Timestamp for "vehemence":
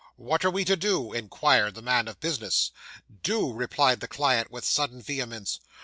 4.99-5.59